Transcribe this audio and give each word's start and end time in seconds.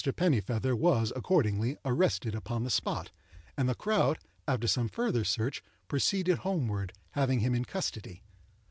Pennifeather 0.15 0.75
was, 0.75 1.13
accordingly, 1.15 1.77
arrested 1.85 2.33
upon 2.33 2.63
the 2.63 2.71
spot, 2.71 3.11
and 3.55 3.69
the 3.69 3.75
crowd, 3.75 4.17
after 4.47 4.65
some 4.65 4.89
further 4.89 5.23
search, 5.23 5.61
proceeded 5.87 6.39
homeward, 6.39 6.91
having 7.11 7.41
him 7.41 7.53
in 7.53 7.65
custody. 7.65 8.23